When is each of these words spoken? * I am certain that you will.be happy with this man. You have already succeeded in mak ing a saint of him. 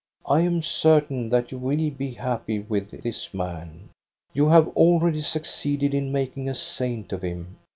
* 0.19 0.21
I 0.25 0.39
am 0.39 0.63
certain 0.63 1.29
that 1.29 1.51
you 1.51 1.59
will.be 1.59 2.13
happy 2.13 2.57
with 2.59 2.89
this 3.03 3.35
man. 3.35 3.89
You 4.33 4.49
have 4.49 4.69
already 4.69 5.21
succeeded 5.21 5.93
in 5.93 6.11
mak 6.11 6.35
ing 6.35 6.49
a 6.49 6.55
saint 6.55 7.13
of 7.13 7.21
him. 7.21 7.57